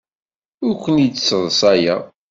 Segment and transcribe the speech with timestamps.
[0.65, 2.01] Ur ken-id-sseḍsayeɣ.